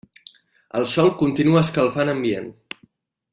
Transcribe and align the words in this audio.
El 0.79 0.87
sol 0.93 1.11
continua 1.19 1.61
escalfant 1.67 2.13
ambient. 2.15 2.49